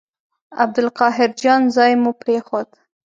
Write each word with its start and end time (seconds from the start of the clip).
عبدالقاهر 0.63 1.29
جان 1.41 1.61
ځای 1.75 1.91
مو 2.01 2.11
پرېښود. 2.21 2.69